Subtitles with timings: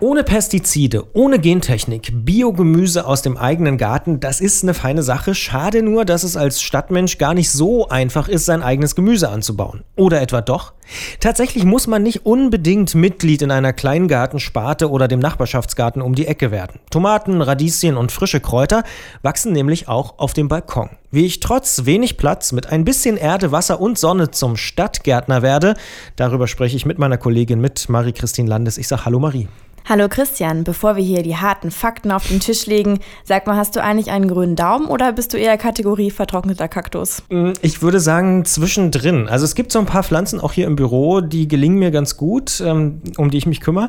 [0.00, 5.34] Ohne Pestizide, ohne Gentechnik, Biogemüse aus dem eigenen Garten, das ist eine feine Sache.
[5.34, 9.82] Schade nur, dass es als Stadtmensch gar nicht so einfach ist, sein eigenes Gemüse anzubauen.
[9.96, 10.72] Oder etwa doch?
[11.18, 16.52] Tatsächlich muss man nicht unbedingt Mitglied in einer Kleingartensparte oder dem Nachbarschaftsgarten um die Ecke
[16.52, 16.78] werden.
[16.90, 18.84] Tomaten, Radieschen und frische Kräuter
[19.22, 20.90] wachsen nämlich auch auf dem Balkon.
[21.10, 25.74] Wie ich trotz wenig Platz mit ein bisschen Erde, Wasser und Sonne zum Stadtgärtner werde,
[26.14, 28.78] darüber spreche ich mit meiner Kollegin mit Marie-Christine Landes.
[28.78, 29.48] Ich sage Hallo Marie.
[29.88, 33.74] Hallo Christian, bevor wir hier die harten Fakten auf den Tisch legen, sag mal, hast
[33.74, 37.22] du eigentlich einen grünen Daumen oder bist du eher Kategorie vertrockneter Kaktus?
[37.30, 39.28] Mm, ich würde sagen zwischendrin.
[39.28, 42.18] Also es gibt so ein paar Pflanzen auch hier im Büro, die gelingen mir ganz
[42.18, 43.88] gut, ähm, um die ich mich kümmere.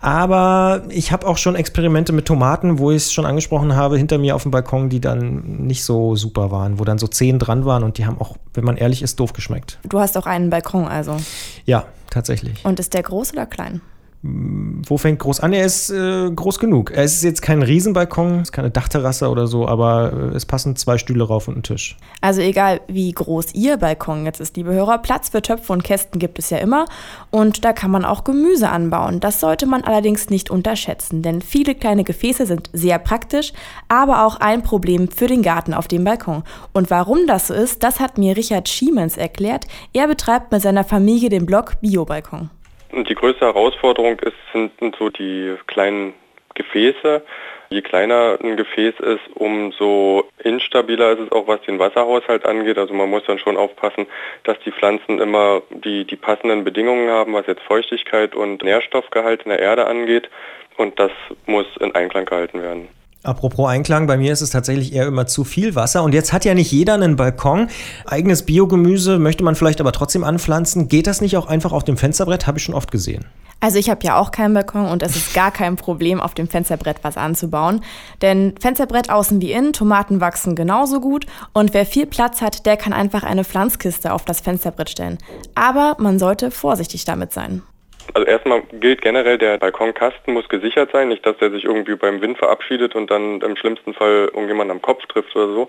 [0.00, 4.18] Aber ich habe auch schon Experimente mit Tomaten, wo ich es schon angesprochen habe, hinter
[4.18, 7.64] mir auf dem Balkon, die dann nicht so super waren, wo dann so zehn dran
[7.64, 9.80] waren und die haben auch, wenn man ehrlich ist, doof geschmeckt.
[9.88, 11.16] Du hast auch einen Balkon also?
[11.64, 12.64] Ja, tatsächlich.
[12.64, 13.80] Und ist der groß oder klein?
[14.24, 15.52] Wo fängt groß an?
[15.52, 16.92] Er ist äh, groß genug.
[16.92, 20.76] Es ist jetzt kein Riesenbalkon, es ist keine Dachterrasse oder so, aber äh, es passen
[20.76, 21.96] zwei Stühle rauf und ein Tisch.
[22.20, 26.20] Also egal, wie groß Ihr Balkon jetzt ist, liebe Hörer, Platz für Töpfe und Kästen
[26.20, 26.84] gibt es ja immer
[27.30, 29.18] und da kann man auch Gemüse anbauen.
[29.18, 33.52] Das sollte man allerdings nicht unterschätzen, denn viele kleine Gefäße sind sehr praktisch,
[33.88, 36.44] aber auch ein Problem für den Garten auf dem Balkon.
[36.72, 39.66] Und warum das so ist, das hat mir Richard Schiemens erklärt.
[39.92, 42.50] Er betreibt mit seiner Familie den Blog Biobalkon.
[42.92, 46.14] Und die größte Herausforderung ist, sind so die kleinen
[46.54, 47.22] Gefäße.
[47.70, 52.76] Je kleiner ein Gefäß ist, umso instabiler ist es auch, was den Wasserhaushalt angeht.
[52.76, 54.06] Also man muss dann schon aufpassen,
[54.44, 59.50] dass die Pflanzen immer die, die passenden Bedingungen haben, was jetzt Feuchtigkeit und Nährstoffgehalt in
[59.50, 60.28] der Erde angeht.
[60.76, 61.12] Und das
[61.46, 62.88] muss in Einklang gehalten werden.
[63.24, 66.02] Apropos Einklang, bei mir ist es tatsächlich eher immer zu viel Wasser.
[66.02, 67.68] Und jetzt hat ja nicht jeder einen Balkon.
[68.04, 70.88] Eigenes Biogemüse möchte man vielleicht aber trotzdem anpflanzen.
[70.88, 72.48] Geht das nicht auch einfach auf dem Fensterbrett?
[72.48, 73.24] Habe ich schon oft gesehen.
[73.62, 76.48] Also ich habe ja auch keinen Balkon und es ist gar kein Problem, auf dem
[76.48, 77.80] Fensterbrett was anzubauen.
[78.20, 82.76] Denn Fensterbrett außen wie innen, Tomaten wachsen genauso gut und wer viel Platz hat, der
[82.76, 85.18] kann einfach eine Pflanzkiste auf das Fensterbrett stellen.
[85.54, 87.62] Aber man sollte vorsichtig damit sein.
[88.14, 92.20] Also erstmal gilt generell, der Balkonkasten muss gesichert sein, nicht dass der sich irgendwie beim
[92.20, 95.68] Wind verabschiedet und dann im schlimmsten Fall irgendjemand am Kopf trifft oder so.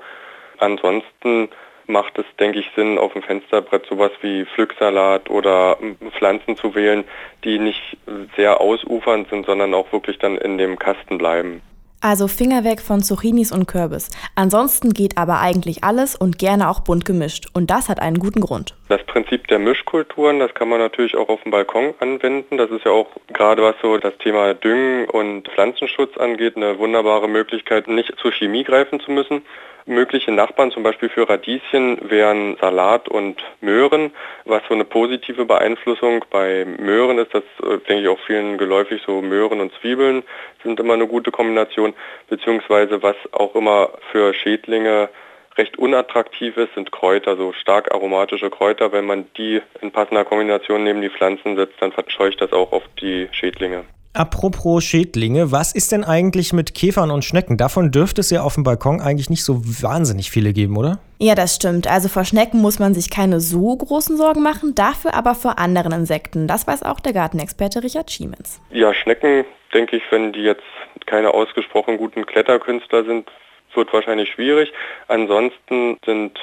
[0.58, 1.50] Ansonsten
[1.88, 5.78] macht es, denke ich, Sinn, auf dem Fensterbrett sowas wie Pflücksalat oder
[6.18, 7.04] Pflanzen zu wählen,
[7.44, 7.98] die nicht
[8.36, 11.62] sehr ausufernd sind, sondern auch wirklich dann in dem Kasten bleiben.
[12.06, 14.10] Also Finger weg von Zucchinis und Kürbis.
[14.36, 17.48] Ansonsten geht aber eigentlich alles und gerne auch bunt gemischt.
[17.54, 18.76] Und das hat einen guten Grund.
[18.90, 22.58] Das Prinzip der Mischkulturen, das kann man natürlich auch auf dem Balkon anwenden.
[22.58, 27.30] Das ist ja auch gerade was so das Thema Düngen und Pflanzenschutz angeht, eine wunderbare
[27.30, 29.42] Möglichkeit, nicht zur Chemie greifen zu müssen.
[29.86, 34.12] Mögliche Nachbarn zum Beispiel für Radieschen wären Salat und Möhren,
[34.46, 37.34] was so eine positive Beeinflussung bei Möhren ist.
[37.34, 40.24] Das äh, denke ich auch vielen geläufig, so Möhren und Zwiebeln
[40.64, 41.93] sind immer eine gute Kombination,
[42.30, 45.10] beziehungsweise was auch immer für Schädlinge
[45.58, 48.92] recht unattraktiv ist, sind Kräuter, so stark aromatische Kräuter.
[48.92, 52.84] Wenn man die in passender Kombination neben die Pflanzen setzt, dann verscheucht das auch auf
[53.00, 53.86] die Schädlinge.
[54.16, 57.58] Apropos Schädlinge, was ist denn eigentlich mit Käfern und Schnecken?
[57.58, 61.00] Davon dürfte es ja auf dem Balkon eigentlich nicht so wahnsinnig viele geben, oder?
[61.18, 61.88] Ja, das stimmt.
[61.88, 65.94] Also vor Schnecken muss man sich keine so großen Sorgen machen, dafür aber vor anderen
[65.94, 66.48] Insekten.
[66.48, 68.62] Das weiß auch der Gartenexperte Richard Schiemens.
[68.70, 70.62] Ja, Schnecken, denke ich, wenn die jetzt
[71.08, 73.32] keine ausgesprochen guten Kletterkünstler sind,
[73.74, 74.72] wird wahrscheinlich schwierig.
[75.08, 76.40] Ansonsten sind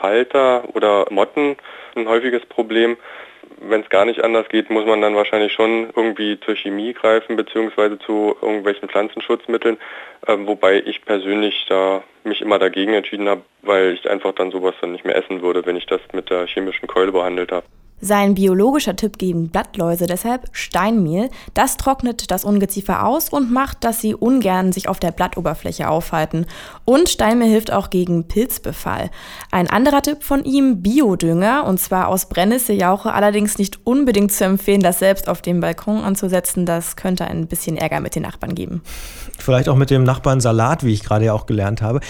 [0.00, 1.56] Falter oder Motten
[1.96, 2.96] ein häufiges Problem
[3.60, 7.36] wenn es gar nicht anders geht, muss man dann wahrscheinlich schon irgendwie zur Chemie greifen,
[7.36, 9.78] beziehungsweise zu irgendwelchen Pflanzenschutzmitteln,
[10.26, 14.74] äh, wobei ich persönlich da mich immer dagegen entschieden habe, weil ich einfach dann sowas
[14.80, 17.66] dann nicht mehr essen würde, wenn ich das mit der chemischen Keule behandelt habe.
[18.00, 21.30] Sein biologischer Tipp gegen Blattläuse deshalb Steinmehl.
[21.54, 26.46] Das trocknet das Ungeziefer aus und macht, dass sie ungern sich auf der Blattoberfläche aufhalten.
[26.84, 29.10] Und Steinmehl hilft auch gegen Pilzbefall.
[29.50, 34.80] Ein anderer Tipp von ihm, Biodünger, und zwar aus Brennnesseljauche, allerdings nicht unbedingt zu empfehlen,
[34.80, 36.66] das selbst auf dem Balkon anzusetzen.
[36.66, 38.82] Das könnte ein bisschen Ärger mit den Nachbarn geben.
[39.38, 42.00] Vielleicht auch mit dem Nachbarn Salat, wie ich gerade ja auch gelernt habe.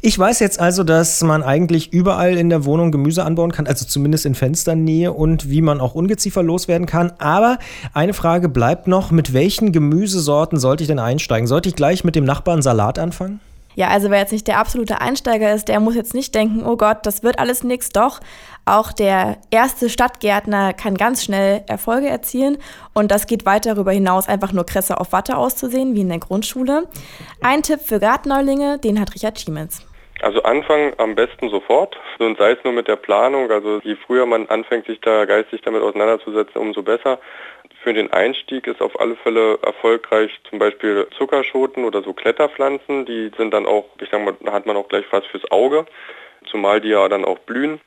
[0.00, 3.84] Ich weiß jetzt also, dass man eigentlich überall in der Wohnung Gemüse anbauen kann, also
[3.84, 7.12] zumindest in Fensternähe und und wie man auch Ungeziefer loswerden kann.
[7.18, 7.58] Aber
[7.94, 11.46] eine Frage bleibt noch, mit welchen Gemüsesorten sollte ich denn einsteigen?
[11.46, 13.40] Sollte ich gleich mit dem Nachbarn Salat anfangen?
[13.76, 16.76] Ja, also wer jetzt nicht der absolute Einsteiger ist, der muss jetzt nicht denken, oh
[16.76, 17.90] Gott, das wird alles nichts.
[17.90, 18.18] Doch,
[18.64, 22.58] auch der erste Stadtgärtner kann ganz schnell Erfolge erzielen
[22.92, 26.18] und das geht weit darüber hinaus, einfach nur Kresse auf Watte auszusehen, wie in der
[26.18, 26.88] Grundschule.
[27.40, 29.82] Ein Tipp für Gartenneulinge, den hat Richard Schiemens.
[30.20, 33.50] Also anfangen am besten sofort und sei es nur mit der Planung.
[33.50, 37.20] Also je früher man anfängt, sich da geistig damit auseinanderzusetzen, umso besser.
[37.82, 43.06] Für den Einstieg ist auf alle Fälle erfolgreich zum Beispiel Zuckerschoten oder so Kletterpflanzen.
[43.06, 45.86] Die sind dann auch, ich sag mal, hat man auch gleich was fürs Auge,
[46.50, 47.80] zumal die ja dann auch blühen.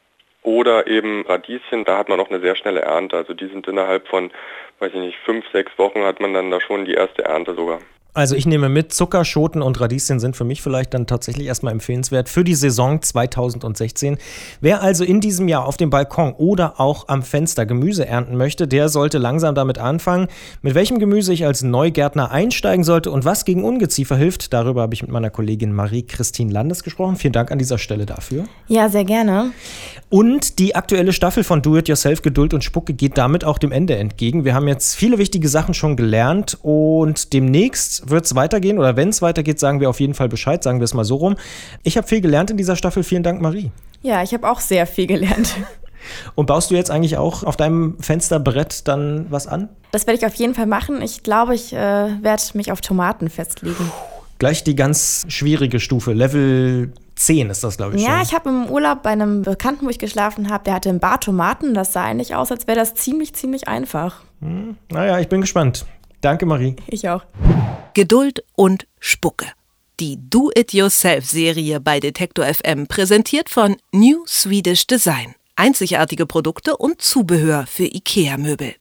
[0.44, 3.18] Oder eben Radieschen, da hat man auch eine sehr schnelle Ernte.
[3.18, 4.32] Also die sind innerhalb von,
[4.80, 7.80] weiß ich nicht, fünf, sechs Wochen hat man dann da schon die erste Ernte sogar.
[8.14, 12.28] Also ich nehme mit, Zuckerschoten und Radieschen sind für mich vielleicht dann tatsächlich erstmal empfehlenswert
[12.28, 14.18] für die Saison 2016.
[14.60, 18.68] Wer also in diesem Jahr auf dem Balkon oder auch am Fenster Gemüse ernten möchte,
[18.68, 20.28] der sollte langsam damit anfangen.
[20.62, 24.94] Mit welchem Gemüse ich als Neugärtner einsteigen sollte und was gegen Ungeziefer hilft, darüber habe
[24.94, 27.16] ich mit meiner Kollegin Marie-Christine Landes gesprochen.
[27.16, 28.44] Vielen Dank an dieser Stelle dafür.
[28.68, 29.52] Ja, sehr gerne.
[30.12, 33.72] Und die aktuelle Staffel von Do It Yourself Geduld und Spucke geht damit auch dem
[33.72, 34.44] Ende entgegen.
[34.44, 39.08] Wir haben jetzt viele wichtige Sachen schon gelernt und demnächst wird es weitergehen oder wenn
[39.08, 41.38] es weitergeht, sagen wir auf jeden Fall Bescheid, sagen wir es mal so rum.
[41.84, 43.04] Ich habe viel gelernt in dieser Staffel.
[43.04, 43.72] Vielen Dank, Marie.
[44.02, 45.56] Ja, ich habe auch sehr viel gelernt.
[46.36, 49.70] Und baust du jetzt eigentlich auch auf deinem Fensterbrett dann was an?
[49.94, 51.02] Das werde ich auf jeden Fall machen.
[51.02, 53.90] Ich glaube, ich äh, werde mich auf Tomaten festlegen.
[54.40, 58.02] Gleich die ganz schwierige Stufe, Level 10 ist das, glaube ich.
[58.02, 58.22] Ja, schon.
[58.22, 61.20] ich habe im Urlaub bei einem Bekannten, wo ich geschlafen habe, der hatte ein Bar
[61.20, 61.74] Tomaten.
[61.74, 64.22] Das sah eigentlich aus, als wäre das ziemlich, ziemlich einfach.
[64.42, 65.86] Hm, naja, ich bin gespannt.
[66.22, 66.76] Danke, Marie.
[66.88, 67.24] Ich auch.
[67.94, 69.48] Geduld und Spucke.
[70.00, 75.36] Die Do-It-Yourself-Serie bei Detektor FM präsentiert von New Swedish Design.
[75.56, 78.76] Einzigartige Produkte und Zubehör für IKEA-Möbel.